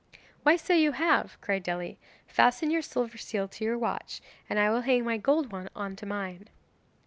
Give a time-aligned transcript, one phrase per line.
[0.41, 1.95] 'Why, so you have,' cried Dely;
[2.25, 5.95] 'fasten your silver seal to your watch, and I will hang my gold one on
[5.97, 6.47] to mine.